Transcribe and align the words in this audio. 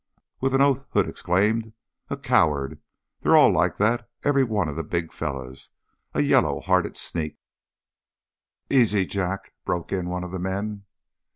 With 0.39 0.55
an 0.55 0.61
oath 0.61 0.87
Hood 0.93 1.07
exclaimed, 1.07 1.73
"A 2.09 2.17
coward! 2.17 2.79
They're 3.19 3.37
all 3.37 3.51
like 3.53 3.77
that 3.77 4.09
every 4.23 4.43
one 4.43 4.67
of 4.67 4.75
the 4.75 4.81
big 4.83 5.13
fellers. 5.13 5.69
A 6.15 6.21
yaller 6.21 6.59
hearted 6.59 6.97
sneak!" 6.97 7.37
"Easy, 8.71 9.05
Jack!" 9.05 9.53
broke 9.63 9.91
in 9.93 10.09
one 10.09 10.23
of 10.23 10.31
the 10.31 10.39
men. 10.39 10.85